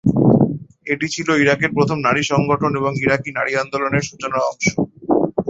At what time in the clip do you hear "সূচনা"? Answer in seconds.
4.09-4.39